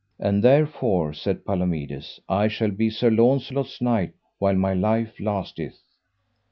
[0.17, 5.77] And therefore, said Palomides, I shall be Sir Launcelot's knight while my life lasteth.